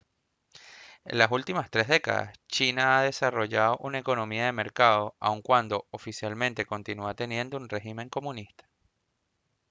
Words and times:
en 1.05 1.19
las 1.19 1.29
últimas 1.29 1.69
tres 1.69 1.87
décadas 1.87 2.33
china 2.47 2.97
ha 2.97 3.03
desarrollado 3.03 3.77
una 3.81 3.99
economía 3.99 4.45
de 4.47 4.51
mercado 4.51 5.13
aun 5.19 5.43
cuando 5.43 5.85
oficialmente 5.91 6.65
continúa 6.65 7.13
teniendo 7.13 7.57
un 7.57 7.69
régimen 7.69 8.09
comunista 8.09 8.67